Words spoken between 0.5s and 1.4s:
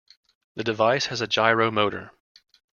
The device has a